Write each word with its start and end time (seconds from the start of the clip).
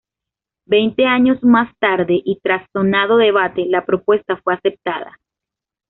Veinte 0.65 1.05
años 1.05 1.43
más 1.43 1.71
tarde, 1.77 2.19
y 2.25 2.39
tras 2.39 2.67
sonado 2.73 3.17
debate, 3.17 3.67
la 3.67 3.85
propuesta 3.85 4.35
fue 4.37 4.55
aceptada. 4.55 5.19